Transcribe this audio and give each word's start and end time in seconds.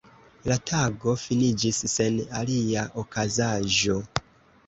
La 0.51 0.55
tago 0.69 1.13
finiĝis 1.23 1.81
sen 1.95 2.17
alia 2.39 2.85
okazaĵo. 3.05 3.99